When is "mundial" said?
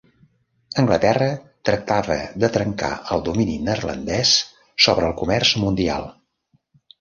5.67-6.11